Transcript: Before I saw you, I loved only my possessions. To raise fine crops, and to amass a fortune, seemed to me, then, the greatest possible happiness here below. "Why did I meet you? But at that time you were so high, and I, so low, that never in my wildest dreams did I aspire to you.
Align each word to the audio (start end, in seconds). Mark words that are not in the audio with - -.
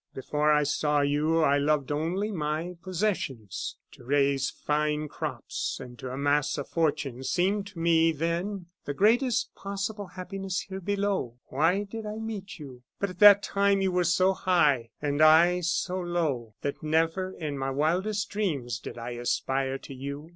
Before 0.15 0.51
I 0.51 0.63
saw 0.63 1.01
you, 1.01 1.41
I 1.43 1.59
loved 1.59 1.91
only 1.91 2.31
my 2.31 2.75
possessions. 2.81 3.77
To 3.91 4.03
raise 4.03 4.49
fine 4.49 5.07
crops, 5.07 5.79
and 5.79 5.99
to 5.99 6.09
amass 6.09 6.57
a 6.57 6.63
fortune, 6.63 7.21
seemed 7.23 7.67
to 7.67 7.77
me, 7.79 8.11
then, 8.11 8.65
the 8.85 8.95
greatest 8.95 9.53
possible 9.53 10.07
happiness 10.07 10.61
here 10.61 10.81
below. 10.81 11.37
"Why 11.49 11.83
did 11.83 12.07
I 12.07 12.15
meet 12.15 12.57
you? 12.57 12.81
But 12.99 13.11
at 13.11 13.19
that 13.19 13.43
time 13.43 13.79
you 13.81 13.91
were 13.91 14.03
so 14.03 14.33
high, 14.33 14.89
and 15.03 15.21
I, 15.21 15.59
so 15.61 15.99
low, 15.99 16.55
that 16.63 16.81
never 16.81 17.33
in 17.33 17.55
my 17.59 17.69
wildest 17.69 18.27
dreams 18.31 18.79
did 18.79 18.97
I 18.97 19.11
aspire 19.11 19.77
to 19.77 19.93
you. 19.93 20.29